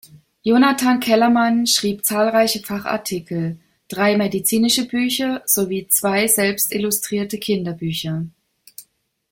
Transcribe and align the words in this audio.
Jonathan 0.43 0.99
Kellerman 0.99 1.67
schrieb 1.67 2.03
zahlreiche 2.05 2.61
Fachartikel, 2.61 3.59
drei 3.87 4.17
medizinische 4.17 4.87
Bücher 4.87 5.43
sowie 5.45 5.89
zwei 5.89 6.25
selbst 6.27 6.73
illustrierte 6.73 7.37
Kinderbücher. 7.37 8.25